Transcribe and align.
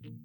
Welcome 0.00 0.16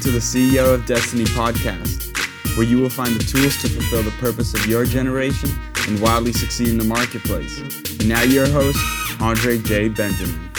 to 0.00 0.10
the 0.10 0.20
CEO 0.22 0.72
of 0.72 0.86
Destiny 0.86 1.24
podcast, 1.24 2.56
where 2.56 2.66
you 2.66 2.78
will 2.80 2.88
find 2.88 3.14
the 3.14 3.24
tools 3.24 3.60
to 3.60 3.68
fulfill 3.68 4.02
the 4.02 4.10
purpose 4.12 4.54
of 4.54 4.64
your 4.64 4.86
generation 4.86 5.50
and 5.86 6.00
wildly 6.00 6.32
succeed 6.32 6.68
in 6.68 6.78
the 6.78 6.84
marketplace. 6.84 7.58
And 7.58 8.08
now, 8.08 8.22
your 8.22 8.46
host, 8.48 8.78
Andre 9.20 9.58
J. 9.58 9.90
Benjamin. 9.90 10.50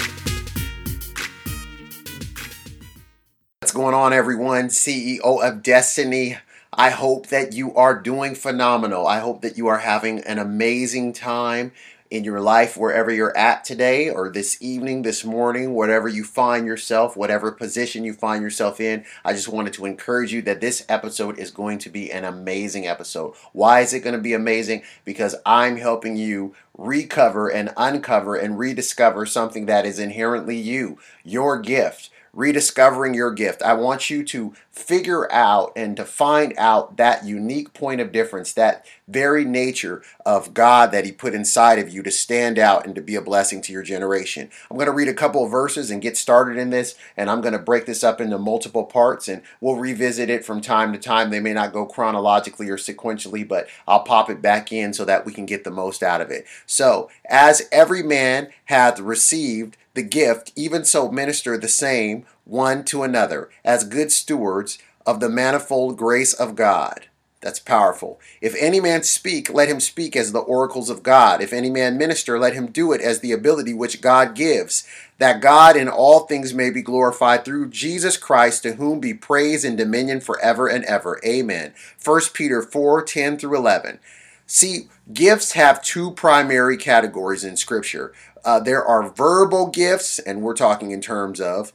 What's 3.61 3.73
going 3.73 3.95
on, 3.95 4.13
everyone? 4.13 4.67
CEO 4.67 5.43
of 5.43 5.63
Destiny. 5.63 6.37
I 6.77 6.89
hope 6.89 7.27
that 7.27 7.53
you 7.53 7.73
are 7.75 7.97
doing 7.97 8.35
phenomenal. 8.35 9.07
I 9.07 9.19
hope 9.19 9.41
that 9.43 9.57
you 9.57 9.67
are 9.67 9.77
having 9.77 10.19
an 10.19 10.39
amazing 10.39 11.13
time 11.13 11.71
in 12.11 12.25
your 12.25 12.41
life, 12.41 12.75
wherever 12.75 13.09
you're 13.09 13.35
at 13.35 13.63
today, 13.63 14.09
or 14.09 14.29
this 14.29 14.61
evening, 14.61 15.02
this 15.02 15.23
morning, 15.23 15.73
whatever 15.73 16.09
you 16.09 16.25
find 16.25 16.67
yourself, 16.67 17.16
whatever 17.16 17.49
position 17.49 18.03
you 18.03 18.13
find 18.13 18.43
yourself 18.43 18.81
in. 18.81 19.05
I 19.23 19.31
just 19.31 19.47
wanted 19.47 19.71
to 19.73 19.85
encourage 19.85 20.33
you 20.33 20.41
that 20.43 20.59
this 20.59 20.85
episode 20.89 21.39
is 21.39 21.49
going 21.49 21.80
to 21.80 21.89
be 21.89 22.11
an 22.11 22.25
amazing 22.25 22.85
episode. 22.85 23.35
Why 23.53 23.80
is 23.80 23.94
it 23.94 24.02
going 24.02 24.16
to 24.16 24.21
be 24.21 24.33
amazing? 24.33 24.83
Because 25.05 25.35
I'm 25.45 25.77
helping 25.77 26.17
you 26.17 26.53
recover 26.77 27.47
and 27.49 27.71
uncover 27.77 28.35
and 28.35 28.59
rediscover 28.59 29.25
something 29.25 29.66
that 29.66 29.85
is 29.85 29.97
inherently 29.97 30.57
you, 30.57 30.99
your 31.23 31.57
gift 31.57 32.09
rediscovering 32.35 33.13
your 33.13 33.31
gift. 33.31 33.62
I 33.62 33.73
want 33.73 34.09
you 34.09 34.23
to 34.25 34.53
figure 34.70 35.31
out 35.31 35.71
and 35.75 35.95
to 35.95 36.03
find 36.03 36.53
out 36.58 36.98
that 36.98 37.25
unique 37.25 37.73
point 37.73 38.02
of 38.02 38.11
difference, 38.11 38.52
that 38.53 38.85
very 39.08 39.45
nature 39.45 40.03
of 40.25 40.53
God 40.53 40.91
that 40.91 41.05
He 41.05 41.13
put 41.13 41.34
inside 41.34 41.80
of 41.80 41.89
you 41.89 42.03
to 42.03 42.11
stand 42.11 42.59
out 42.59 42.86
and 42.86 42.94
to 42.95 43.02
be 43.02 43.16
a 43.16 43.22
blessing 43.22 43.61
to 43.61 43.73
your 43.73 43.83
generation. 43.83 44.50
I'm 44.69 44.75
going 44.75 44.88
to 44.88 44.91
read 44.91 45.08
a 45.08 45.13
couple 45.13 45.45
of 45.45 45.52
verses 45.52 45.89
and 45.89 46.02
get 46.02 46.17
started 46.17 46.58
in 46.58 46.72
this, 46.72 46.95
and 47.16 47.30
I'm 47.30 47.39
going 47.39 47.53
to 47.53 47.59
break 47.59 47.86
this 47.86 48.03
up 48.03 48.19
into 48.19 48.38
multiple 48.38 48.83
parts, 48.83 49.30
and 49.30 49.41
we'll 49.61 49.78
revisit 49.78 50.30
it 50.30 50.44
from 50.44 50.59
time 50.59 50.91
to 50.91 51.00
time. 51.00 51.30
They 51.30 51.39
may 51.39 51.53
not 51.53 51.72
go 51.72 51.86
chronologically 51.86 52.69
or 52.69 52.78
sequentially, 52.78 53.47
but 53.47 53.67
I'll 53.88 54.03
pop 54.03 54.30
it 54.30 54.41
back 54.41 54.73
in 54.73 54.94
so 54.94 55.06
that 55.06 55.25
we 55.25 55.31
can 55.31 55.45
get 55.45 55.63
the 55.63 55.72
most 55.72 56.03
out 56.03 56.19
of 56.19 56.31
it. 56.31 56.45
So, 56.66 57.09
as 57.30 57.67
every 57.72 58.03
man 58.03 58.50
hath 58.66 59.00
received 59.00 59.78
the 59.95 60.03
gift, 60.03 60.51
even 60.55 60.85
so 60.85 61.09
minister 61.09 61.57
the 61.57 61.67
same 61.67 62.25
one 62.43 62.83
to 62.85 63.03
another 63.03 63.49
as 63.63 63.83
good 63.83 64.11
stewards 64.11 64.77
of 65.05 65.19
the 65.19 65.29
manifold 65.29 65.97
grace 65.97 66.33
of 66.33 66.55
God. 66.55 67.07
That's 67.41 67.59
powerful. 67.59 68.19
If 68.41 68.55
any 68.59 68.79
man 68.79 69.03
speak, 69.03 69.53
let 69.53 69.69
him 69.69 69.79
speak 69.79 70.16
as 70.16 70.31
the 70.31 70.39
oracles 70.39 70.89
of 70.89 71.03
God. 71.03 71.41
If 71.41 71.53
any 71.53 71.69
man 71.69 71.95
minister, 71.95 72.39
let 72.39 72.55
him 72.55 72.71
do 72.71 72.91
it 72.91 73.01
as 73.01 73.19
the 73.19 73.33
ability 73.33 73.71
which 73.71 74.01
God 74.01 74.33
gives, 74.33 74.83
that 75.19 75.41
God 75.41 75.77
in 75.77 75.88
all 75.88 76.21
things 76.21 76.55
may 76.55 76.71
be 76.71 76.81
glorified 76.81 77.45
through 77.45 77.69
Jesus 77.69 78.17
Christ, 78.17 78.63
to 78.63 78.73
whom 78.73 78.99
be 78.99 79.13
praise 79.13 79.63
and 79.63 79.77
dominion 79.77 80.21
forever 80.21 80.67
and 80.67 80.83
ever. 80.85 81.21
Amen. 81.23 81.75
1 82.03 82.21
Peter 82.33 82.63
4 82.63 83.03
10 83.03 83.38
through 83.38 83.55
11. 83.55 83.99
See, 84.47 84.89
gifts 85.13 85.51
have 85.51 85.83
two 85.83 86.11
primary 86.11 86.77
categories 86.77 87.43
in 87.43 87.57
Scripture. 87.57 88.11
Uh, 88.45 88.59
there 88.59 88.85
are 88.85 89.09
verbal 89.09 89.67
gifts, 89.67 90.19
and 90.19 90.41
we're 90.41 90.53
talking 90.53 90.91
in 90.91 91.01
terms 91.01 91.41
of 91.41 91.73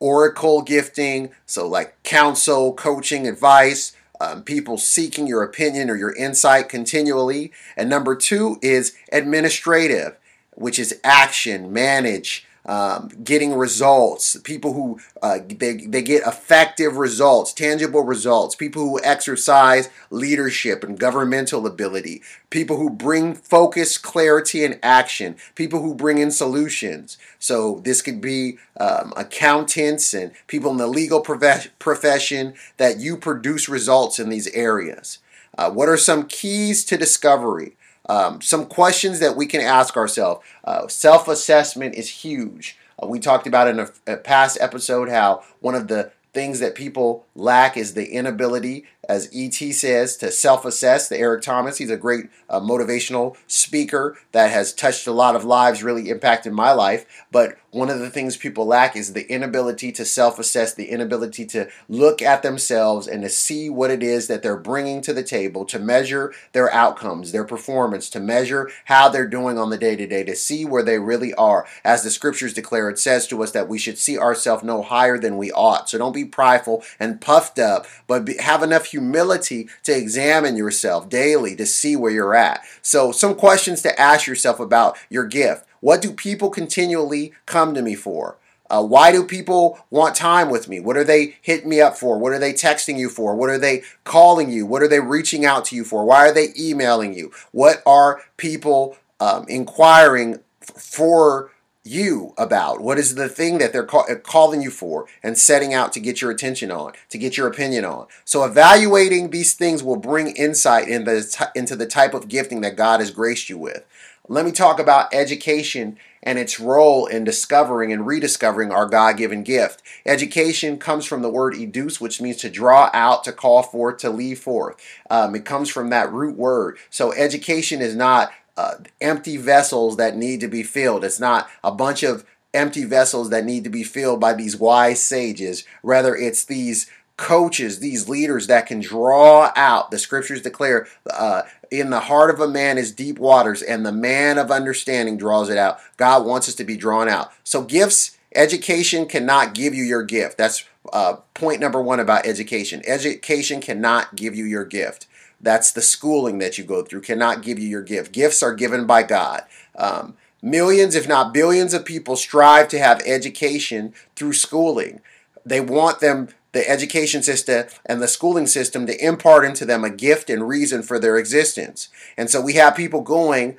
oracle 0.00 0.62
gifting, 0.62 1.30
so 1.44 1.68
like 1.68 2.02
counsel, 2.02 2.72
coaching, 2.72 3.28
advice, 3.28 3.92
um, 4.20 4.42
people 4.42 4.78
seeking 4.78 5.26
your 5.26 5.42
opinion 5.42 5.90
or 5.90 5.96
your 5.96 6.14
insight 6.16 6.68
continually. 6.68 7.52
And 7.76 7.90
number 7.90 8.16
two 8.16 8.58
is 8.62 8.96
administrative, 9.12 10.16
which 10.54 10.78
is 10.78 10.98
action, 11.04 11.72
manage, 11.72 12.46
um, 12.66 13.08
getting 13.24 13.54
results, 13.54 14.36
people 14.40 14.74
who 14.74 15.00
uh, 15.22 15.38
they, 15.46 15.74
they 15.74 16.02
get 16.02 16.26
effective 16.26 16.96
results, 16.96 17.52
tangible 17.52 18.02
results, 18.02 18.54
people 18.54 18.82
who 18.82 19.00
exercise 19.02 19.88
leadership 20.10 20.84
and 20.84 20.98
governmental 20.98 21.66
ability, 21.66 22.22
people 22.50 22.76
who 22.76 22.90
bring 22.90 23.34
focus, 23.34 23.96
clarity, 23.96 24.64
and 24.64 24.78
action, 24.82 25.36
people 25.54 25.80
who 25.80 25.94
bring 25.94 26.18
in 26.18 26.30
solutions. 26.30 27.16
So 27.38 27.80
this 27.84 28.02
could 28.02 28.20
be 28.20 28.58
um, 28.78 29.12
accountants 29.16 30.12
and 30.12 30.32
people 30.46 30.70
in 30.70 30.76
the 30.76 30.86
legal 30.86 31.20
prof- 31.20 31.70
profession 31.78 32.54
that 32.76 32.98
you 32.98 33.16
produce 33.16 33.68
results 33.68 34.18
in 34.18 34.28
these 34.28 34.48
areas. 34.48 35.18
Uh, 35.56 35.70
what 35.70 35.88
are 35.88 35.96
some 35.96 36.26
keys 36.26 36.84
to 36.84 36.96
discovery? 36.96 37.76
Um, 38.08 38.40
some 38.40 38.66
questions 38.66 39.20
that 39.20 39.36
we 39.36 39.46
can 39.46 39.60
ask 39.60 39.96
ourselves. 39.96 40.44
Uh, 40.64 40.88
Self 40.88 41.28
assessment 41.28 41.94
is 41.94 42.08
huge. 42.08 42.78
Uh, 43.02 43.06
we 43.06 43.18
talked 43.18 43.46
about 43.46 43.68
in 43.68 43.78
a, 43.78 43.88
a 44.06 44.16
past 44.16 44.58
episode 44.60 45.08
how 45.08 45.42
one 45.60 45.74
of 45.74 45.88
the 45.88 46.12
things 46.34 46.60
that 46.60 46.74
people 46.74 47.26
lack 47.34 47.76
is 47.76 47.94
the 47.94 48.12
inability, 48.12 48.84
as 49.08 49.28
ET 49.34 49.54
says, 49.54 50.16
to 50.16 50.30
self 50.30 50.64
assess. 50.64 51.08
The 51.08 51.18
Eric 51.18 51.42
Thomas, 51.42 51.78
he's 51.78 51.90
a 51.90 51.96
great 51.96 52.26
uh, 52.48 52.60
motivational 52.60 53.36
speaker 53.46 54.16
that 54.32 54.50
has 54.50 54.72
touched 54.72 55.06
a 55.06 55.12
lot 55.12 55.36
of 55.36 55.44
lives, 55.44 55.82
really 55.82 56.10
impacted 56.10 56.52
my 56.52 56.72
life. 56.72 57.06
But 57.32 57.56
one 57.70 57.90
of 57.90 57.98
the 57.98 58.08
things 58.08 58.36
people 58.36 58.64
lack 58.64 58.96
is 58.96 59.12
the 59.12 59.30
inability 59.30 59.92
to 59.92 60.04
self 60.04 60.38
assess, 60.38 60.72
the 60.72 60.88
inability 60.88 61.44
to 61.46 61.68
look 61.88 62.22
at 62.22 62.42
themselves 62.42 63.06
and 63.06 63.22
to 63.22 63.28
see 63.28 63.68
what 63.68 63.90
it 63.90 64.02
is 64.02 64.26
that 64.26 64.42
they're 64.42 64.56
bringing 64.56 65.02
to 65.02 65.12
the 65.12 65.22
table, 65.22 65.64
to 65.66 65.78
measure 65.78 66.32
their 66.52 66.72
outcomes, 66.72 67.32
their 67.32 67.44
performance, 67.44 68.08
to 68.10 68.20
measure 68.20 68.70
how 68.86 69.08
they're 69.08 69.26
doing 69.26 69.58
on 69.58 69.68
the 69.68 69.76
day 69.76 69.96
to 69.96 70.06
day, 70.06 70.24
to 70.24 70.34
see 70.34 70.64
where 70.64 70.82
they 70.82 70.98
really 70.98 71.34
are. 71.34 71.66
As 71.84 72.02
the 72.02 72.10
scriptures 72.10 72.54
declare, 72.54 72.88
it 72.88 72.98
says 72.98 73.26
to 73.28 73.42
us 73.42 73.52
that 73.52 73.68
we 73.68 73.78
should 73.78 73.98
see 73.98 74.18
ourselves 74.18 74.64
no 74.64 74.82
higher 74.82 75.18
than 75.18 75.36
we 75.36 75.52
ought. 75.52 75.90
So 75.90 75.98
don't 75.98 76.14
be 76.14 76.24
prideful 76.24 76.82
and 76.98 77.20
puffed 77.20 77.58
up, 77.58 77.86
but 78.06 78.24
be, 78.24 78.38
have 78.38 78.62
enough 78.62 78.86
humility 78.86 79.68
to 79.84 79.96
examine 79.96 80.56
yourself 80.56 81.08
daily 81.10 81.54
to 81.56 81.66
see 81.66 81.96
where 81.96 82.12
you're 82.12 82.34
at. 82.34 82.62
So, 82.80 83.12
some 83.12 83.34
questions 83.34 83.82
to 83.82 84.00
ask 84.00 84.26
yourself 84.26 84.58
about 84.58 84.96
your 85.10 85.26
gift. 85.26 85.67
What 85.80 86.02
do 86.02 86.12
people 86.12 86.50
continually 86.50 87.32
come 87.46 87.74
to 87.74 87.82
me 87.82 87.94
for? 87.94 88.36
Uh, 88.70 88.82
why 88.84 89.10
do 89.10 89.24
people 89.24 89.78
want 89.90 90.14
time 90.14 90.50
with 90.50 90.68
me? 90.68 90.78
What 90.78 90.96
are 90.96 91.04
they 91.04 91.36
hitting 91.40 91.70
me 91.70 91.80
up 91.80 91.96
for? 91.96 92.18
What 92.18 92.32
are 92.32 92.38
they 92.38 92.52
texting 92.52 92.98
you 92.98 93.08
for? 93.08 93.34
What 93.34 93.48
are 93.48 93.58
they 93.58 93.82
calling 94.04 94.50
you? 94.50 94.66
What 94.66 94.82
are 94.82 94.88
they 94.88 95.00
reaching 95.00 95.46
out 95.46 95.64
to 95.66 95.76
you 95.76 95.84
for? 95.84 96.04
Why 96.04 96.28
are 96.28 96.34
they 96.34 96.48
emailing 96.58 97.14
you? 97.14 97.32
What 97.52 97.82
are 97.86 98.20
people 98.36 98.96
um, 99.20 99.46
inquiring 99.48 100.40
for 100.60 101.50
you 101.88 102.34
about? 102.36 102.80
What 102.80 102.98
is 102.98 103.14
the 103.14 103.28
thing 103.28 103.58
that 103.58 103.72
they're 103.72 103.84
call, 103.84 104.06
calling 104.22 104.62
you 104.62 104.70
for 104.70 105.06
and 105.22 105.38
setting 105.38 105.74
out 105.74 105.92
to 105.92 106.00
get 106.00 106.20
your 106.20 106.30
attention 106.30 106.70
on, 106.70 106.92
to 107.08 107.18
get 107.18 107.36
your 107.36 107.48
opinion 107.48 107.84
on? 107.84 108.06
So, 108.24 108.44
evaluating 108.44 109.30
these 109.30 109.54
things 109.54 109.82
will 109.82 109.96
bring 109.96 110.36
insight 110.36 110.88
in 110.88 111.04
the, 111.04 111.50
into 111.54 111.76
the 111.76 111.86
type 111.86 112.14
of 112.14 112.28
gifting 112.28 112.60
that 112.60 112.76
God 112.76 113.00
has 113.00 113.10
graced 113.10 113.48
you 113.48 113.58
with. 113.58 113.84
Let 114.30 114.44
me 114.44 114.52
talk 114.52 114.78
about 114.78 115.14
education 115.14 115.96
and 116.22 116.38
its 116.38 116.60
role 116.60 117.06
in 117.06 117.24
discovering 117.24 117.92
and 117.92 118.06
rediscovering 118.06 118.70
our 118.70 118.86
God 118.86 119.16
given 119.16 119.42
gift. 119.42 119.82
Education 120.04 120.78
comes 120.78 121.06
from 121.06 121.22
the 121.22 121.30
word 121.30 121.54
educe, 121.54 121.98
which 121.98 122.20
means 122.20 122.36
to 122.38 122.50
draw 122.50 122.90
out, 122.92 123.24
to 123.24 123.32
call 123.32 123.62
forth, 123.62 123.96
to 123.98 124.10
lead 124.10 124.38
forth. 124.38 124.76
Um, 125.08 125.34
it 125.34 125.46
comes 125.46 125.70
from 125.70 125.88
that 125.90 126.12
root 126.12 126.36
word. 126.36 126.76
So, 126.90 127.12
education 127.12 127.80
is 127.80 127.96
not 127.96 128.30
uh, 128.58 128.74
empty 129.00 129.36
vessels 129.36 129.96
that 129.96 130.16
need 130.16 130.40
to 130.40 130.48
be 130.48 130.64
filled, 130.64 131.04
it's 131.04 131.20
not 131.20 131.48
a 131.62 131.70
bunch 131.70 132.02
of 132.02 132.24
empty 132.52 132.84
vessels 132.84 133.30
that 133.30 133.44
need 133.44 133.62
to 133.62 133.70
be 133.70 133.84
filled 133.84 134.18
by 134.20 134.32
these 134.32 134.56
wise 134.56 135.00
sages. 135.00 135.64
Rather, 135.84 136.16
it's 136.16 136.44
these 136.44 136.90
coaches, 137.16 137.78
these 137.78 138.08
leaders 138.08 138.48
that 138.48 138.66
can 138.66 138.80
draw 138.80 139.52
out. 139.54 139.92
The 139.92 139.98
scriptures 139.98 140.42
declare, 140.42 140.88
uh, 141.08 141.42
in 141.70 141.90
the 141.90 142.00
heart 142.00 142.30
of 142.30 142.40
a 142.40 142.48
man 142.48 142.78
is 142.78 142.90
deep 142.90 143.18
waters, 143.18 143.62
and 143.62 143.86
the 143.86 143.92
man 143.92 144.38
of 144.38 144.50
understanding 144.50 145.16
draws 145.16 145.50
it 145.50 145.58
out. 145.58 145.78
God 145.96 146.26
wants 146.26 146.48
us 146.48 146.54
to 146.56 146.64
be 146.64 146.76
drawn 146.76 147.08
out. 147.08 147.30
So, 147.44 147.62
gifts, 147.62 148.18
education 148.34 149.06
cannot 149.06 149.54
give 149.54 149.74
you 149.74 149.84
your 149.84 150.02
gift. 150.02 150.36
That's 150.36 150.64
uh, 150.92 151.16
point 151.34 151.60
number 151.60 151.80
one 151.80 152.00
about 152.00 152.26
education. 152.26 152.82
Education 152.86 153.60
cannot 153.60 154.16
give 154.16 154.34
you 154.34 154.44
your 154.44 154.64
gift. 154.64 155.06
That's 155.40 155.70
the 155.70 155.82
schooling 155.82 156.38
that 156.38 156.58
you 156.58 156.64
go 156.64 156.82
through, 156.82 157.02
cannot 157.02 157.42
give 157.42 157.58
you 157.58 157.68
your 157.68 157.82
gift. 157.82 158.12
Gifts 158.12 158.42
are 158.42 158.54
given 158.54 158.86
by 158.86 159.04
God. 159.04 159.44
Um, 159.76 160.16
millions, 160.42 160.94
if 160.94 161.06
not 161.06 161.32
billions, 161.32 161.74
of 161.74 161.84
people 161.84 162.16
strive 162.16 162.68
to 162.68 162.78
have 162.78 163.00
education 163.06 163.94
through 164.16 164.32
schooling. 164.32 165.00
They 165.44 165.60
want 165.60 166.00
them 166.00 166.28
the 166.52 166.68
education 166.68 167.22
system 167.22 167.66
and 167.86 168.02
the 168.02 168.08
schooling 168.08 168.46
system 168.46 168.86
to 168.86 169.04
impart 169.04 169.44
into 169.44 169.64
them 169.64 169.84
a 169.84 169.90
gift 169.90 170.30
and 170.30 170.48
reason 170.48 170.82
for 170.82 170.98
their 170.98 171.16
existence. 171.16 171.88
And 172.16 172.30
so 172.30 172.40
we 172.40 172.54
have 172.54 172.74
people 172.74 173.02
going 173.02 173.56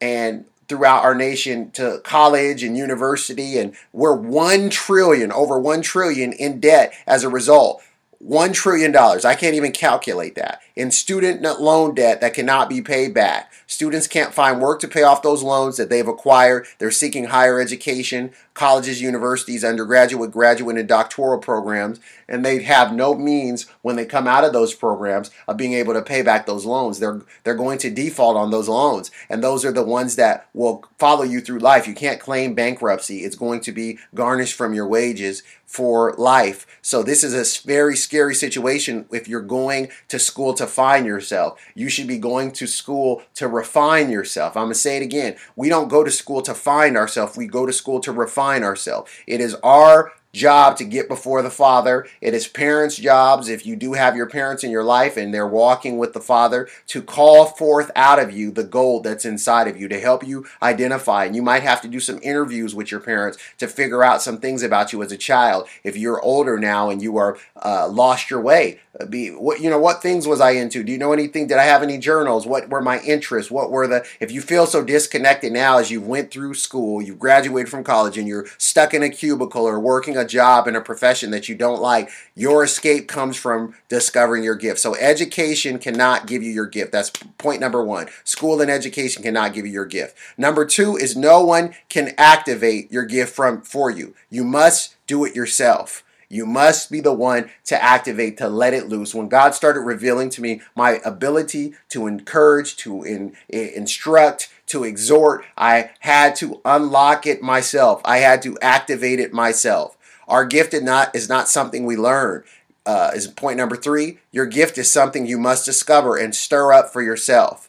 and 0.00 0.46
throughout 0.68 1.04
our 1.04 1.14
nation 1.14 1.70
to 1.72 2.00
college 2.02 2.62
and 2.62 2.76
university 2.76 3.58
and 3.58 3.74
we're 3.92 4.14
1 4.14 4.70
trillion 4.70 5.30
over 5.30 5.58
1 5.58 5.82
trillion 5.82 6.32
in 6.32 6.60
debt 6.60 6.94
as 7.06 7.24
a 7.24 7.28
result 7.28 7.82
$1 8.26 8.54
trillion. 8.54 8.96
I 8.96 9.34
can't 9.34 9.54
even 9.54 9.72
calculate 9.72 10.34
that. 10.36 10.60
In 10.76 10.90
student 10.90 11.42
loan 11.42 11.94
debt 11.94 12.20
that 12.20 12.34
cannot 12.34 12.68
be 12.68 12.80
paid 12.80 13.12
back. 13.12 13.52
Students 13.66 14.06
can't 14.06 14.32
find 14.34 14.60
work 14.60 14.80
to 14.80 14.88
pay 14.88 15.02
off 15.02 15.22
those 15.22 15.42
loans 15.42 15.76
that 15.76 15.90
they've 15.90 16.06
acquired. 16.06 16.66
They're 16.78 16.90
seeking 16.90 17.24
higher 17.24 17.60
education, 17.60 18.32
colleges, 18.54 19.00
universities, 19.00 19.64
undergraduate, 19.64 20.30
graduate, 20.30 20.76
and 20.76 20.88
doctoral 20.88 21.38
programs, 21.38 22.00
and 22.28 22.44
they 22.44 22.62
have 22.62 22.94
no 22.94 23.14
means 23.14 23.66
when 23.82 23.96
they 23.96 24.04
come 24.04 24.26
out 24.26 24.44
of 24.44 24.52
those 24.52 24.74
programs 24.74 25.30
of 25.48 25.56
being 25.56 25.72
able 25.72 25.94
to 25.94 26.02
pay 26.02 26.22
back 26.22 26.46
those 26.46 26.64
loans. 26.64 26.98
They're 26.98 27.22
they're 27.44 27.54
going 27.54 27.78
to 27.78 27.90
default 27.90 28.36
on 28.36 28.50
those 28.50 28.68
loans, 28.68 29.10
and 29.28 29.42
those 29.42 29.64
are 29.64 29.72
the 29.72 29.82
ones 29.82 30.16
that 30.16 30.48
will 30.54 30.84
follow 30.98 31.22
you 31.22 31.40
through 31.40 31.58
life. 31.58 31.86
You 31.86 31.94
can't 31.94 32.20
claim 32.20 32.54
bankruptcy. 32.54 33.20
It's 33.20 33.36
going 33.36 33.60
to 33.60 33.72
be 33.72 33.98
garnished 34.14 34.54
from 34.54 34.74
your 34.74 34.86
wages 34.86 35.42
for 35.72 36.12
life. 36.18 36.66
So 36.82 37.02
this 37.02 37.24
is 37.24 37.32
a 37.32 37.66
very 37.66 37.96
scary 37.96 38.34
situation 38.34 39.06
if 39.10 39.26
you're 39.26 39.40
going 39.40 39.88
to 40.08 40.18
school 40.18 40.52
to 40.54 40.66
find 40.66 41.06
yourself. 41.06 41.58
You 41.74 41.88
should 41.88 42.06
be 42.06 42.18
going 42.18 42.52
to 42.52 42.66
school 42.66 43.22
to 43.36 43.48
refine 43.48 44.10
yourself. 44.10 44.54
I'm 44.54 44.64
going 44.64 44.74
to 44.74 44.78
say 44.78 44.98
it 44.98 45.02
again. 45.02 45.36
We 45.56 45.70
don't 45.70 45.88
go 45.88 46.04
to 46.04 46.10
school 46.10 46.42
to 46.42 46.52
find 46.52 46.94
ourselves. 46.94 47.38
We 47.38 47.46
go 47.46 47.64
to 47.64 47.72
school 47.72 48.00
to 48.00 48.12
refine 48.12 48.41
ourselves. 48.64 49.10
It 49.26 49.40
is 49.40 49.54
our 49.62 50.12
job 50.32 50.76
to 50.78 50.84
get 50.84 51.08
before 51.08 51.42
the 51.42 51.50
Father. 51.50 52.06
It 52.20 52.32
is 52.32 52.48
parents' 52.48 52.96
jobs, 52.96 53.48
if 53.48 53.66
you 53.66 53.76
do 53.76 53.92
have 53.92 54.16
your 54.16 54.28
parents 54.28 54.64
in 54.64 54.70
your 54.70 54.84
life 54.84 55.16
and 55.16 55.32
they're 55.32 55.46
walking 55.46 55.98
with 55.98 56.14
the 56.14 56.20
Father, 56.20 56.68
to 56.88 57.02
call 57.02 57.46
forth 57.46 57.90
out 57.94 58.18
of 58.18 58.32
you 58.32 58.50
the 58.50 58.64
gold 58.64 59.04
that's 59.04 59.24
inside 59.24 59.68
of 59.68 59.78
you 59.78 59.88
to 59.88 60.00
help 60.00 60.26
you 60.26 60.46
identify. 60.62 61.24
And 61.24 61.36
you 61.36 61.42
might 61.42 61.62
have 61.62 61.82
to 61.82 61.88
do 61.88 62.00
some 62.00 62.18
interviews 62.22 62.74
with 62.74 62.90
your 62.90 63.00
parents 63.00 63.38
to 63.58 63.68
figure 63.68 64.02
out 64.02 64.22
some 64.22 64.38
things 64.38 64.62
about 64.62 64.92
you 64.92 65.02
as 65.02 65.12
a 65.12 65.18
child. 65.18 65.68
If 65.84 65.96
you're 65.96 66.20
older 66.20 66.58
now 66.58 66.88
and 66.88 67.02
you 67.02 67.16
are 67.18 67.36
uh, 67.62 67.88
lost 67.88 68.30
your 68.30 68.40
way, 68.40 68.80
uh, 68.98 69.06
be 69.06 69.30
what 69.30 69.60
you 69.60 69.70
know 69.70 69.78
what 69.78 70.02
things 70.02 70.26
was 70.26 70.40
I 70.40 70.50
into? 70.50 70.82
Do 70.82 70.92
you 70.92 70.98
know 70.98 71.12
anything? 71.12 71.46
Did 71.46 71.56
I 71.56 71.64
have 71.64 71.82
any 71.82 71.96
journals? 71.96 72.46
What 72.46 72.68
were 72.68 72.82
my 72.82 73.00
interests? 73.00 73.50
What 73.50 73.70
were 73.70 73.86
the? 73.86 74.04
If 74.20 74.30
you 74.30 74.42
feel 74.42 74.66
so 74.66 74.84
disconnected 74.84 75.52
now 75.52 75.78
as 75.78 75.90
you 75.90 76.00
went 76.00 76.30
through 76.30 76.54
school, 76.54 77.00
you 77.00 77.14
graduated 77.14 77.70
from 77.70 77.84
college, 77.84 78.18
and 78.18 78.28
you're 78.28 78.46
stuck 78.58 78.92
in 78.92 79.02
a 79.02 79.08
cubicle 79.08 79.66
or 79.66 79.80
working 79.80 80.18
job 80.24 80.66
in 80.66 80.76
a 80.76 80.80
profession 80.80 81.30
that 81.30 81.48
you 81.48 81.54
don't 81.54 81.80
like, 81.80 82.10
your 82.34 82.64
escape 82.64 83.08
comes 83.08 83.36
from 83.36 83.74
discovering 83.88 84.42
your 84.42 84.54
gift. 84.54 84.80
So 84.80 84.96
education 84.96 85.78
cannot 85.78 86.26
give 86.26 86.42
you 86.42 86.50
your 86.50 86.66
gift. 86.66 86.92
That's 86.92 87.10
point 87.38 87.60
number 87.60 87.82
one. 87.84 88.08
School 88.24 88.60
and 88.60 88.70
education 88.70 89.22
cannot 89.22 89.54
give 89.54 89.66
you 89.66 89.72
your 89.72 89.86
gift. 89.86 90.16
Number 90.36 90.64
two 90.64 90.96
is 90.96 91.16
no 91.16 91.42
one 91.42 91.74
can 91.88 92.12
activate 92.18 92.90
your 92.92 93.04
gift 93.04 93.34
from 93.34 93.62
for 93.62 93.90
you. 93.90 94.14
You 94.30 94.44
must 94.44 94.96
do 95.06 95.24
it 95.24 95.34
yourself. 95.34 96.04
You 96.28 96.46
must 96.46 96.90
be 96.90 97.00
the 97.00 97.12
one 97.12 97.50
to 97.66 97.82
activate, 97.82 98.38
to 98.38 98.48
let 98.48 98.72
it 98.72 98.88
loose. 98.88 99.14
When 99.14 99.28
God 99.28 99.54
started 99.54 99.80
revealing 99.80 100.30
to 100.30 100.40
me 100.40 100.62
my 100.74 100.98
ability 101.04 101.74
to 101.90 102.06
encourage, 102.06 102.74
to 102.76 103.02
in, 103.02 103.36
instruct, 103.50 104.48
to 104.68 104.82
exhort, 104.82 105.44
I 105.58 105.90
had 106.00 106.34
to 106.36 106.62
unlock 106.64 107.26
it 107.26 107.42
myself. 107.42 108.00
I 108.06 108.18
had 108.18 108.40
to 108.42 108.56
activate 108.62 109.20
it 109.20 109.34
myself. 109.34 109.98
Our 110.32 110.46
gift 110.46 110.72
is 110.72 110.80
not, 110.80 111.14
is 111.14 111.28
not 111.28 111.46
something 111.46 111.84
we 111.84 111.94
learn. 111.94 112.44
Uh, 112.86 113.10
is 113.14 113.26
point 113.26 113.58
number 113.58 113.76
three. 113.76 114.18
Your 114.32 114.46
gift 114.46 114.78
is 114.78 114.90
something 114.90 115.26
you 115.26 115.36
must 115.36 115.66
discover 115.66 116.16
and 116.16 116.34
stir 116.34 116.72
up 116.72 116.90
for 116.90 117.02
yourself. 117.02 117.68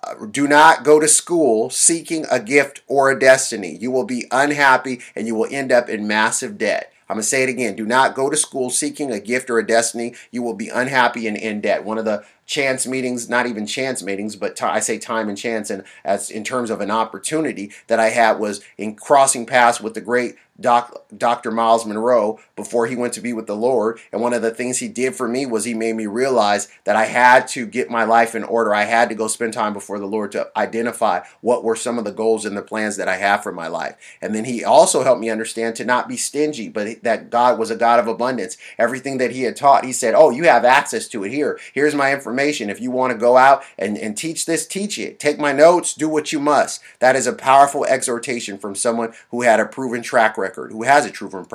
Uh, 0.00 0.26
do 0.26 0.46
not 0.46 0.84
go 0.84 1.00
to 1.00 1.08
school 1.08 1.70
seeking 1.70 2.24
a 2.30 2.38
gift 2.38 2.82
or 2.86 3.10
a 3.10 3.18
destiny. 3.18 3.76
You 3.80 3.90
will 3.90 4.04
be 4.04 4.26
unhappy 4.30 5.00
and 5.16 5.26
you 5.26 5.34
will 5.34 5.48
end 5.50 5.72
up 5.72 5.88
in 5.88 6.06
massive 6.06 6.56
debt. 6.56 6.92
I'm 7.08 7.16
going 7.16 7.22
to 7.22 7.28
say 7.28 7.42
it 7.42 7.48
again. 7.48 7.76
Do 7.76 7.84
not 7.84 8.14
go 8.14 8.30
to 8.30 8.36
school 8.36 8.70
seeking 8.70 9.10
a 9.10 9.20
gift 9.20 9.50
or 9.50 9.58
a 9.58 9.66
destiny. 9.66 10.14
You 10.30 10.42
will 10.42 10.54
be 10.54 10.68
unhappy 10.68 11.26
and 11.26 11.36
in 11.36 11.60
debt. 11.60 11.84
One 11.84 11.98
of 11.98 12.04
the 12.04 12.24
chance 12.46 12.86
meetings, 12.86 13.28
not 13.28 13.46
even 13.46 13.66
chance 13.66 14.02
meetings, 14.02 14.36
but 14.36 14.56
t- 14.56 14.64
I 14.64 14.80
say 14.80 14.98
time 14.98 15.28
and 15.28 15.36
chance, 15.36 15.68
and 15.68 15.84
as 16.04 16.30
in 16.30 16.44
terms 16.44 16.70
of 16.70 16.80
an 16.80 16.90
opportunity 16.90 17.72
that 17.88 18.00
I 18.00 18.10
had 18.10 18.38
was 18.38 18.62
in 18.78 18.94
crossing 18.94 19.44
paths 19.44 19.80
with 19.80 19.94
the 19.94 20.00
great 20.00 20.36
Doc, 20.60 21.04
Dr. 21.16 21.50
Myles 21.50 21.84
Munroe 21.84 22.38
before 22.54 22.86
he 22.86 22.94
went 22.94 23.12
to 23.14 23.20
be 23.20 23.32
with 23.32 23.48
the 23.48 23.56
Lord. 23.56 23.98
And 24.12 24.22
one 24.22 24.32
of 24.32 24.42
the 24.42 24.52
things 24.52 24.78
he 24.78 24.88
did 24.88 25.16
for 25.16 25.26
me 25.26 25.46
was 25.46 25.64
he 25.64 25.74
made 25.74 25.96
me 25.96 26.06
realize 26.06 26.68
that 26.84 26.94
I 26.94 27.06
had 27.06 27.48
to 27.48 27.66
get 27.66 27.90
my 27.90 28.04
life 28.04 28.36
in 28.36 28.44
order. 28.44 28.72
I 28.72 28.84
had 28.84 29.08
to 29.08 29.16
go 29.16 29.26
spend 29.26 29.52
time 29.52 29.72
before 29.72 29.98
the 29.98 30.06
Lord 30.06 30.30
to 30.32 30.50
identify 30.56 31.22
what 31.40 31.64
were 31.64 31.74
some 31.74 31.98
of 31.98 32.04
the 32.04 32.12
goals 32.12 32.44
and 32.44 32.56
the 32.56 32.62
plans 32.62 32.96
that 32.96 33.08
I 33.08 33.16
have 33.16 33.42
for 33.42 33.50
my 33.50 33.66
life. 33.66 33.96
And 34.22 34.32
then 34.32 34.44
he 34.44 34.62
also 34.62 35.02
helped 35.02 35.20
me 35.20 35.28
understand 35.28 35.74
to 35.76 35.84
not 35.84 36.08
be 36.08 36.16
stingy, 36.16 36.68
but 36.68 37.02
that 37.02 37.30
God 37.30 37.58
was 37.58 37.70
a 37.70 37.76
God 37.76 37.98
of 37.98 38.06
abundance. 38.06 38.56
Everything 38.78 39.18
that 39.18 39.32
he 39.32 39.42
had 39.42 39.56
taught, 39.56 39.84
he 39.84 39.92
said, 39.92 40.14
Oh, 40.14 40.30
you 40.30 40.44
have 40.44 40.64
access 40.64 41.08
to 41.08 41.24
it 41.24 41.32
here. 41.32 41.58
Here's 41.72 41.96
my 41.96 42.12
information. 42.12 42.70
If 42.70 42.80
you 42.80 42.92
want 42.92 43.12
to 43.12 43.18
go 43.18 43.36
out 43.36 43.64
and, 43.76 43.98
and 43.98 44.16
teach 44.16 44.46
this, 44.46 44.66
teach 44.66 44.98
it. 44.98 45.18
Take 45.18 45.38
my 45.40 45.52
notes, 45.52 45.94
do 45.94 46.08
what 46.08 46.32
you 46.32 46.38
must. 46.38 46.80
That 47.00 47.16
is 47.16 47.26
a 47.26 47.32
powerful 47.32 47.84
exhortation 47.86 48.56
from 48.56 48.76
someone 48.76 49.14
who 49.30 49.42
had 49.42 49.58
a 49.58 49.66
proven 49.66 50.02
track 50.02 50.38
record 50.38 50.43
record, 50.44 50.72
who 50.72 50.82
has 50.82 51.06
a 51.06 51.10
proven 51.10 51.46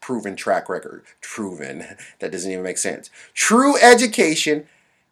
proven 0.00 0.36
track 0.36 0.68
record. 0.68 1.02
Proven. 1.20 1.84
That 2.20 2.32
doesn't 2.32 2.50
even 2.50 2.64
make 2.64 2.78
sense. 2.78 3.10
True 3.34 3.78
education 3.80 4.66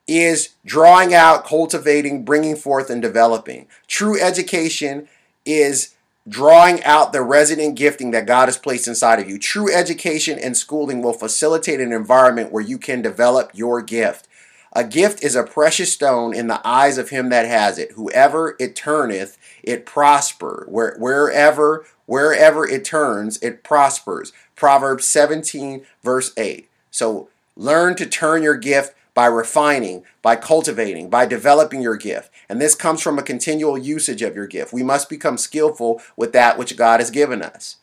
is 0.07 0.51
drawing 0.65 1.15
out, 1.15 1.45
cultivating, 1.45 2.25
bringing 2.25 2.57
forth, 2.57 2.91
and 2.91 3.03
developing. 3.03 3.67
True 3.87 4.21
education 4.21 5.09
is 5.45 5.95
drawing 6.29 6.83
out 6.85 7.13
the 7.13 7.23
resident 7.23 7.77
gifting 7.77 8.11
that 8.11 8.27
God 8.27 8.47
has 8.47 8.59
placed 8.59 8.89
inside 8.89 9.21
of 9.21 9.29
you. 9.29 9.39
True 9.39 9.73
education 9.73 10.39
and 10.39 10.57
schooling 10.57 11.01
will 11.03 11.13
facilitate 11.13 11.81
an 11.81 11.93
environment 11.93 12.53
where 12.53 12.63
you 12.63 12.79
can 12.79 13.03
develop 13.03 13.51
your 13.55 13.81
gift. 13.83 14.29
A 14.73 14.85
gift 14.85 15.23
is 15.23 15.35
a 15.35 15.43
precious 15.43 15.93
stone 15.93 16.35
in 16.35 16.49
the 16.49 16.61
eyes 16.67 16.99
of 16.99 17.11
him 17.11 17.31
that 17.31 17.47
has 17.47 17.79
it. 17.79 17.93
Whoever 17.93 18.57
it 18.59 18.77
turneth, 18.77 19.39
it 19.63 19.87
prosper. 19.87 20.67
Where, 20.69 20.97
wherever, 20.99 21.87
wherever 22.07 22.67
it 22.67 22.85
turns, 22.85 23.37
it 23.39 23.63
prospers. 23.63 24.33
Proverbs 24.55 25.07
17, 25.07 25.85
verse 26.03 26.33
8. 26.37 26.69
So 26.91 27.29
learn 27.57 27.95
to 27.97 28.07
turn 28.07 28.43
your 28.43 28.57
gift 28.57 28.95
by 29.15 29.27
refining, 29.27 30.05
by 30.21 30.37
cultivating, 30.37 31.09
by 31.09 31.27
developing 31.27 31.81
your 31.81 31.97
gift. 31.97 32.31
And 32.49 32.61
this 32.61 32.75
comes 32.75 33.01
from 33.01 33.19
a 33.19 33.23
continual 33.23 33.79
usage 33.79 34.23
of 34.23 34.35
your 34.35 34.47
gift. 34.47 34.73
We 34.73 34.83
must 34.83 35.09
become 35.09 35.39
skillful 35.39 36.03
with 36.17 36.33
that 36.33 36.59
which 36.59 36.77
God 36.77 37.01
has 37.01 37.11
given 37.11 37.43
us. 37.43 37.77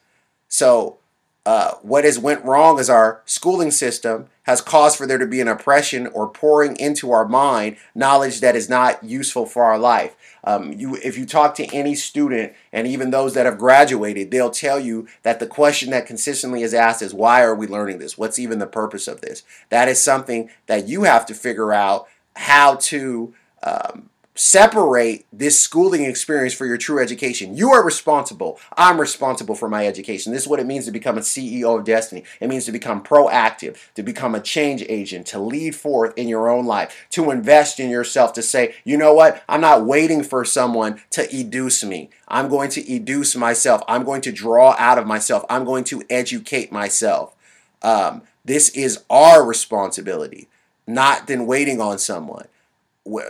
So 0.47 0.97
uh, 1.45 1.73
what 1.81 2.05
has 2.05 2.17
went 2.17 2.43
wrong 2.45 2.79
is 2.79 2.89
our 2.89 3.21
schooling 3.25 3.71
system 3.71 4.27
has 4.43 4.61
caused 4.61 4.97
for 4.97 5.05
there 5.05 5.17
to 5.17 5.27
be 5.27 5.41
an 5.41 5.47
oppression 5.47 6.07
or 6.07 6.29
pouring 6.29 6.75
into 6.77 7.11
our 7.11 7.27
mind 7.27 7.77
knowledge 7.93 8.39
that 8.39 8.55
is 8.55 8.69
not 8.69 9.03
useful 9.03 9.45
for 9.45 9.63
our 9.63 9.77
life. 9.77 10.15
Um, 10.45 10.73
you, 10.73 10.95
if 10.95 11.17
you 11.17 11.25
talk 11.25 11.55
to 11.55 11.65
any 11.73 11.95
student 11.95 12.53
and 12.71 12.87
even 12.87 13.11
those 13.11 13.33
that 13.33 13.45
have 13.45 13.57
graduated, 13.57 14.31
they'll 14.31 14.49
tell 14.49 14.79
you 14.79 15.07
that 15.23 15.39
the 15.39 15.47
question 15.47 15.89
that 15.91 16.05
consistently 16.05 16.61
is 16.61 16.73
asked 16.73 17.01
is, 17.01 17.13
why 17.13 17.41
are 17.41 17.55
we 17.55 17.67
learning 17.67 17.99
this? 17.99 18.17
What's 18.17 18.39
even 18.39 18.59
the 18.59 18.67
purpose 18.67 19.07
of 19.07 19.21
this? 19.21 19.43
That 19.69 19.87
is 19.87 20.01
something 20.01 20.49
that 20.67 20.87
you 20.87 21.03
have 21.03 21.25
to 21.27 21.33
figure 21.33 21.71
out 21.71 22.07
how 22.35 22.75
to 22.75 23.33
um, 23.63 24.09
separate 24.35 25.25
this 25.31 25.59
schooling 25.59 26.03
experience 26.03 26.53
for 26.53 26.65
your 26.65 26.77
true 26.77 26.99
education. 26.99 27.55
You 27.55 27.71
are 27.71 27.83
responsible. 27.83 28.59
I'm 28.75 28.99
responsible 28.99 29.55
for 29.55 29.69
my 29.69 29.85
education. 29.85 30.33
This 30.33 30.43
is 30.43 30.47
what 30.47 30.59
it 30.59 30.65
means 30.65 30.85
to 30.85 30.91
become 30.91 31.17
a 31.17 31.21
CEO 31.21 31.77
of 31.77 31.85
destiny. 31.85 32.23
It 32.39 32.47
means 32.47 32.65
to 32.65 32.71
become 32.71 33.03
proactive, 33.03 33.77
to 33.93 34.03
become 34.03 34.33
a 34.33 34.39
change 34.39 34.83
agent, 34.89 35.27
to 35.27 35.39
lead 35.39 35.75
forth 35.75 36.17
in 36.17 36.27
your 36.27 36.49
own 36.49 36.65
life, 36.65 37.07
to 37.11 37.29
invest 37.29 37.79
in 37.79 37.89
yourself, 37.89 38.33
to 38.33 38.41
say, 38.41 38.75
you 38.83 38.97
know 38.97 39.13
what? 39.13 39.43
I'm 39.47 39.61
not 39.61 39.85
waiting 39.85 40.23
for 40.23 40.43
someone 40.45 41.01
to 41.11 41.27
educe 41.27 41.87
me. 41.87 42.09
I'm 42.27 42.49
going 42.49 42.69
to 42.71 42.81
educe 42.81 43.35
myself. 43.35 43.81
I'm 43.87 44.03
going 44.03 44.21
to 44.21 44.31
draw 44.31 44.75
out 44.79 44.97
of 44.97 45.05
myself. 45.05 45.45
I'm 45.49 45.65
going 45.65 45.83
to 45.85 46.03
educate 46.09 46.71
myself. 46.71 47.35
Um, 47.83 48.23
this 48.43 48.69
is 48.69 49.03
our 49.09 49.45
responsibility, 49.45 50.47
not 50.87 51.27
then 51.27 51.45
waiting 51.45 51.79
on 51.79 51.99
someone 51.99 52.47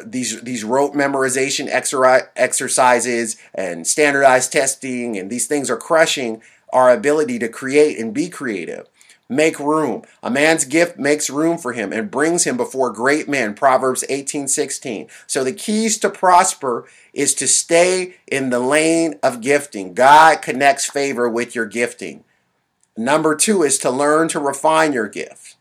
these 0.06 0.42
these 0.42 0.64
rote 0.64 0.94
memorization 0.94 1.68
exercises 2.36 3.38
and 3.56 3.88
standardized 3.88 4.52
testing 4.52 5.18
and 5.18 5.30
these 5.30 5.48
things 5.48 5.70
are 5.70 5.78
crushing 5.78 6.42
our 6.72 6.92
ability 6.92 7.40
to 7.40 7.48
create 7.48 8.00
and 8.00 8.14
be 8.14 8.30
creative. 8.30 8.88
Make 9.30 9.60
room. 9.60 10.04
A 10.22 10.30
man's 10.30 10.66
gift 10.66 11.00
makes 11.00 11.30
room 11.30 11.58
for 11.58 11.74
him 11.74 11.92
and 11.94 12.12
brings 12.12 12.44
him 12.44 12.58
before 12.58 12.92
great 12.92 13.28
men. 13.28 13.56
Proverbs 13.56 14.04
18:16. 14.10 15.08
So 15.26 15.44
the 15.44 15.54
keys 15.54 15.98
to 16.00 16.10
prosper 16.10 16.86
is 17.14 17.34
to 17.36 17.48
stay 17.48 18.16
in 18.28 18.50
the 18.50 18.60
lane 18.60 19.18
of 19.24 19.42
gifting. 19.42 19.94
God 19.94 20.42
connects 20.42 20.86
favor 20.86 21.30
with 21.30 21.56
your 21.56 21.66
gifting. 21.66 22.26
Number 22.96 23.34
2 23.36 23.64
is 23.64 23.80
to 23.80 23.90
learn 23.90 24.28
to 24.30 24.40
refine 24.40 24.94
your 24.94 25.08
gift. 25.08 25.56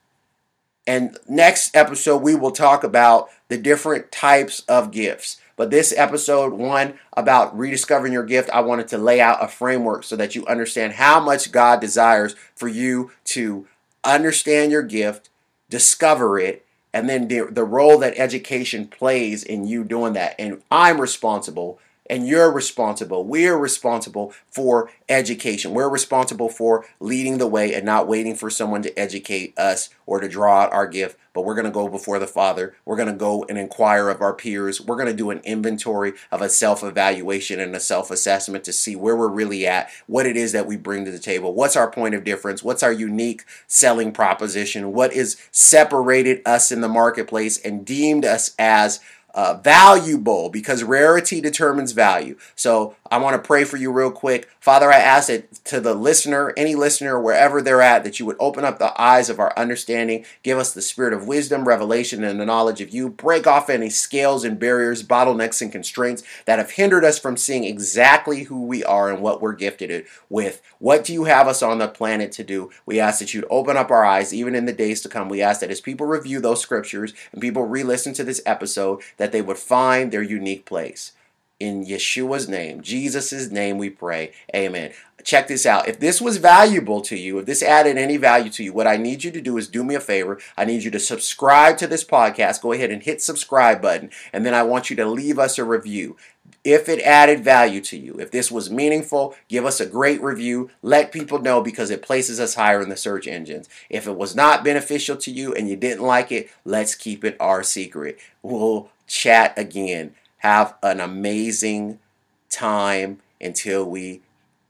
And 0.86 1.16
next 1.28 1.74
episode, 1.74 2.18
we 2.18 2.34
will 2.34 2.50
talk 2.50 2.82
about 2.82 3.28
the 3.52 3.58
different 3.58 4.10
types 4.10 4.60
of 4.60 4.90
gifts. 4.90 5.36
But 5.56 5.70
this 5.70 5.92
episode 5.94 6.54
one 6.54 6.94
about 7.12 7.54
rediscovering 7.54 8.10
your 8.10 8.24
gift, 8.24 8.48
I 8.48 8.62
wanted 8.62 8.88
to 8.88 8.98
lay 8.98 9.20
out 9.20 9.44
a 9.44 9.46
framework 9.46 10.04
so 10.04 10.16
that 10.16 10.34
you 10.34 10.46
understand 10.46 10.94
how 10.94 11.20
much 11.20 11.52
God 11.52 11.78
desires 11.78 12.34
for 12.54 12.66
you 12.66 13.10
to 13.24 13.66
understand 14.02 14.72
your 14.72 14.82
gift, 14.82 15.28
discover 15.68 16.38
it, 16.38 16.64
and 16.94 17.10
then 17.10 17.28
the, 17.28 17.46
the 17.50 17.62
role 17.62 17.98
that 17.98 18.16
education 18.16 18.86
plays 18.86 19.42
in 19.42 19.66
you 19.66 19.84
doing 19.84 20.14
that. 20.14 20.34
And 20.38 20.62
I'm 20.70 20.98
responsible 20.98 21.78
and 22.12 22.28
you're 22.28 22.52
responsible. 22.52 23.24
We're 23.24 23.56
responsible 23.56 24.34
for 24.50 24.90
education. 25.08 25.72
We're 25.72 25.88
responsible 25.88 26.50
for 26.50 26.84
leading 27.00 27.38
the 27.38 27.46
way 27.46 27.72
and 27.72 27.86
not 27.86 28.06
waiting 28.06 28.36
for 28.36 28.50
someone 28.50 28.82
to 28.82 28.98
educate 28.98 29.58
us 29.58 29.88
or 30.04 30.20
to 30.20 30.28
draw 30.28 30.60
out 30.60 30.74
our 30.74 30.86
gift. 30.86 31.16
But 31.32 31.46
we're 31.46 31.54
going 31.54 31.64
to 31.64 31.70
go 31.70 31.88
before 31.88 32.18
the 32.18 32.26
Father. 32.26 32.76
We're 32.84 32.98
going 32.98 33.08
to 33.08 33.14
go 33.14 33.46
and 33.48 33.56
inquire 33.56 34.10
of 34.10 34.20
our 34.20 34.34
peers. 34.34 34.78
We're 34.78 34.96
going 34.96 35.08
to 35.08 35.14
do 35.14 35.30
an 35.30 35.40
inventory 35.44 36.12
of 36.30 36.42
a 36.42 36.50
self 36.50 36.84
evaluation 36.84 37.58
and 37.58 37.74
a 37.74 37.80
self 37.80 38.10
assessment 38.10 38.64
to 38.64 38.74
see 38.74 38.94
where 38.94 39.16
we're 39.16 39.28
really 39.28 39.66
at, 39.66 39.88
what 40.06 40.26
it 40.26 40.36
is 40.36 40.52
that 40.52 40.66
we 40.66 40.76
bring 40.76 41.06
to 41.06 41.10
the 41.10 41.18
table, 41.18 41.54
what's 41.54 41.76
our 41.76 41.90
point 41.90 42.14
of 42.14 42.24
difference, 42.24 42.62
what's 42.62 42.82
our 42.82 42.92
unique 42.92 43.44
selling 43.66 44.12
proposition, 44.12 44.92
what 44.92 45.14
is 45.14 45.40
separated 45.50 46.42
us 46.44 46.70
in 46.70 46.82
the 46.82 46.88
marketplace 46.88 47.56
and 47.56 47.86
deemed 47.86 48.26
us 48.26 48.54
as 48.58 49.00
uh, 49.34 49.54
valuable 49.54 50.50
because 50.50 50.82
rarity 50.82 51.40
determines 51.40 51.92
value. 51.92 52.36
So 52.54 52.96
I 53.10 53.18
want 53.18 53.34
to 53.34 53.46
pray 53.46 53.64
for 53.64 53.76
you 53.76 53.92
real 53.92 54.10
quick. 54.10 54.48
Father, 54.58 54.90
I 54.90 54.98
ask 54.98 55.28
that 55.28 55.64
to 55.66 55.80
the 55.80 55.94
listener, 55.94 56.52
any 56.56 56.74
listener, 56.74 57.20
wherever 57.20 57.60
they're 57.60 57.82
at, 57.82 58.04
that 58.04 58.18
you 58.18 58.26
would 58.26 58.36
open 58.40 58.64
up 58.64 58.78
the 58.78 58.98
eyes 59.00 59.28
of 59.28 59.38
our 59.38 59.52
understanding, 59.56 60.24
give 60.42 60.58
us 60.58 60.72
the 60.72 60.80
spirit 60.80 61.12
of 61.12 61.26
wisdom, 61.26 61.66
revelation, 61.66 62.24
and 62.24 62.40
the 62.40 62.46
knowledge 62.46 62.80
of 62.80 62.90
you. 62.90 63.08
Break 63.08 63.46
off 63.46 63.68
any 63.68 63.90
scales 63.90 64.44
and 64.44 64.58
barriers, 64.58 65.02
bottlenecks, 65.02 65.60
and 65.60 65.70
constraints 65.70 66.22
that 66.46 66.58
have 66.58 66.72
hindered 66.72 67.04
us 67.04 67.18
from 67.18 67.36
seeing 67.36 67.64
exactly 67.64 68.44
who 68.44 68.64
we 68.64 68.84
are 68.84 69.10
and 69.10 69.20
what 69.20 69.42
we're 69.42 69.52
gifted 69.52 70.06
with. 70.28 70.62
What 70.78 71.04
do 71.04 71.12
you 71.12 71.24
have 71.24 71.48
us 71.48 71.62
on 71.62 71.78
the 71.78 71.88
planet 71.88 72.32
to 72.32 72.44
do? 72.44 72.70
We 72.86 72.98
ask 72.98 73.18
that 73.18 73.34
you'd 73.34 73.44
open 73.50 73.76
up 73.76 73.90
our 73.90 74.04
eyes, 74.04 74.32
even 74.32 74.54
in 74.54 74.64
the 74.64 74.72
days 74.72 75.00
to 75.02 75.08
come. 75.08 75.28
We 75.28 75.42
ask 75.42 75.60
that 75.60 75.70
as 75.70 75.80
people 75.80 76.06
review 76.06 76.40
those 76.40 76.60
scriptures 76.60 77.12
and 77.32 77.40
people 77.40 77.64
re 77.64 77.82
listen 77.82 78.14
to 78.14 78.24
this 78.24 78.40
episode, 78.46 79.02
that 79.22 79.30
they 79.30 79.40
would 79.40 79.56
find 79.56 80.10
their 80.10 80.20
unique 80.20 80.64
place 80.64 81.12
in 81.60 81.86
Yeshua's 81.86 82.48
name, 82.48 82.82
Jesus' 82.82 83.52
name, 83.52 83.78
we 83.78 83.88
pray. 83.88 84.32
Amen. 84.52 84.90
Check 85.22 85.46
this 85.46 85.64
out. 85.64 85.86
If 85.86 86.00
this 86.00 86.20
was 86.20 86.38
valuable 86.38 87.00
to 87.02 87.16
you, 87.16 87.38
if 87.38 87.46
this 87.46 87.62
added 87.62 87.96
any 87.96 88.16
value 88.16 88.50
to 88.50 88.64
you, 88.64 88.72
what 88.72 88.88
I 88.88 88.96
need 88.96 89.22
you 89.22 89.30
to 89.30 89.40
do 89.40 89.56
is 89.56 89.68
do 89.68 89.84
me 89.84 89.94
a 89.94 90.00
favor. 90.00 90.40
I 90.56 90.64
need 90.64 90.82
you 90.82 90.90
to 90.90 90.98
subscribe 90.98 91.78
to 91.78 91.86
this 91.86 92.02
podcast. 92.02 92.62
Go 92.62 92.72
ahead 92.72 92.90
and 92.90 93.04
hit 93.04 93.22
subscribe 93.22 93.80
button, 93.80 94.10
and 94.32 94.44
then 94.44 94.54
I 94.54 94.64
want 94.64 94.90
you 94.90 94.96
to 94.96 95.06
leave 95.06 95.38
us 95.38 95.56
a 95.56 95.62
review. 95.62 96.16
If 96.64 96.88
it 96.88 97.00
added 97.02 97.44
value 97.44 97.80
to 97.82 97.96
you, 97.96 98.14
if 98.18 98.32
this 98.32 98.50
was 98.50 98.68
meaningful, 98.68 99.36
give 99.46 99.64
us 99.64 99.78
a 99.78 99.86
great 99.86 100.20
review. 100.20 100.70
Let 100.82 101.12
people 101.12 101.40
know 101.40 101.60
because 101.60 101.90
it 101.90 102.02
places 102.02 102.40
us 102.40 102.54
higher 102.54 102.82
in 102.82 102.88
the 102.88 102.96
search 102.96 103.28
engines. 103.28 103.68
If 103.88 104.08
it 104.08 104.16
was 104.16 104.34
not 104.34 104.64
beneficial 104.64 105.16
to 105.18 105.30
you 105.30 105.54
and 105.54 105.68
you 105.68 105.76
didn't 105.76 106.04
like 106.04 106.32
it, 106.32 106.50
let's 106.64 106.96
keep 106.96 107.24
it 107.24 107.36
our 107.38 107.62
secret. 107.62 108.18
We'll 108.42 108.90
chat 109.12 109.56
again. 109.58 110.14
Have 110.38 110.74
an 110.82 110.98
amazing 110.98 112.00
time 112.48 113.20
until 113.40 113.88
we 113.88 114.22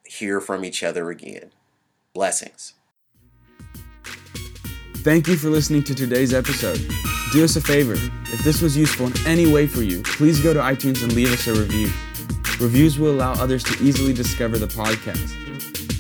hear 0.05 0.41
from 0.41 0.65
each 0.65 0.83
other 0.83 1.11
again. 1.11 1.53
Blessings. 2.13 2.75
Thank 4.97 5.29
you 5.29 5.37
for 5.37 5.49
listening 5.49 5.85
to 5.85 5.95
today's 5.95 6.35
episode. 6.35 6.81
Do 7.33 7.45
us 7.45 7.57
a 7.57 7.61
favor. 7.61 7.95
If 8.33 8.45
this 8.45 8.61
was 8.61 8.77
useful 8.77 9.07
in 9.07 9.15
any 9.27 9.51
way 9.51 9.67
for 9.67 9.83
you, 9.83 10.03
please 10.03 10.41
go 10.41 10.53
to 10.53 10.61
iTunes 10.61 11.03
and 11.03 11.13
leave 11.15 11.33
us 11.33 11.47
a 11.47 11.55
review. 11.55 11.87
Reviews 12.61 12.99
will 12.99 13.13
allow 13.13 13.33
others 13.33 13.65
to 13.65 13.83
easily 13.83 14.13
discover 14.13 14.59
the 14.59 14.67
podcast. 14.67 15.39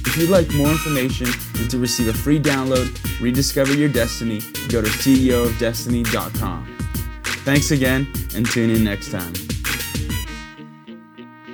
If 0.06 0.16
you'd 0.18 0.30
like 0.30 0.52
more 0.54 0.68
information 0.68 1.28
and 1.58 1.70
to 1.70 1.78
receive 1.78 2.08
a 2.08 2.12
free 2.12 2.40
download, 2.40 3.20
rediscover 3.20 3.72
your 3.72 3.88
destiny, 3.88 4.40
go 4.68 4.82
to 4.82 4.88
ceofdestiny.com. 4.88 6.81
Thanks 7.44 7.72
again 7.72 8.06
and 8.36 8.46
tune 8.46 8.70
in 8.70 8.84
next 8.84 9.10
time. 9.10 9.51